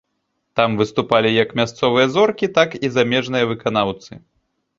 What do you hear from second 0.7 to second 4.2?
выступалі як мясцовыя зоркі, так і замежныя выканаўцы.